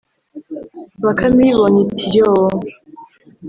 [1.03, 2.47] Bakame iyibonye iti “Yoo